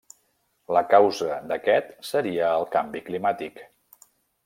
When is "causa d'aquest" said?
0.93-1.93